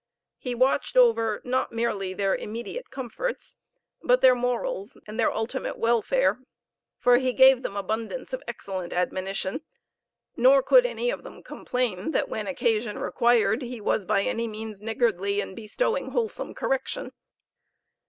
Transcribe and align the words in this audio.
He 0.39 0.55
watched 0.55 0.97
over 0.97 1.41
not 1.43 1.71
merely 1.71 2.11
their 2.15 2.33
immediate 2.33 2.89
comforts, 2.89 3.57
but 4.01 4.21
their 4.21 4.33
morals 4.33 4.97
and 5.05 5.19
their 5.19 5.31
ultimate 5.31 5.77
welfare; 5.77 6.39
for 6.97 7.17
he 7.17 7.31
gave 7.33 7.61
them 7.61 7.75
abundance 7.75 8.33
of 8.33 8.41
excellent 8.47 8.93
admonition; 8.93 9.61
nor 10.35 10.63
could 10.63 10.87
any 10.87 11.11
of 11.11 11.23
them 11.23 11.43
complain, 11.43 12.13
that, 12.13 12.29
when 12.29 12.47
occasion 12.47 12.97
required, 12.97 13.61
he 13.61 13.79
was 13.79 14.03
by 14.03 14.23
any 14.23 14.47
means 14.47 14.81
niggardly 14.81 15.39
in 15.39 15.53
bestowing 15.53 16.09
wholesome 16.09 16.55
correction. 16.55 17.11